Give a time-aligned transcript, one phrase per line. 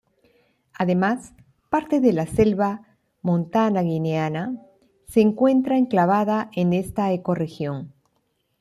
[0.73, 1.31] Además,
[1.69, 2.81] parte de la selva
[3.21, 4.59] montana guineana
[5.07, 7.93] se encuentra enclavada en esta ecorregión.